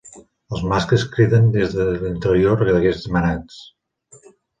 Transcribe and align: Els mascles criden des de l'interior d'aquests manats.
Els 0.53 0.61
mascles 0.69 1.03
criden 1.15 1.45
des 1.55 1.75
de 1.79 1.85
l'interior 2.03 2.63
d'aquests 2.71 3.05
manats. 3.17 3.61